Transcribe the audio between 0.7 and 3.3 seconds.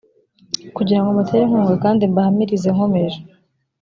kugira ngo mbatere inkunga kandi mbahamirize nkomeje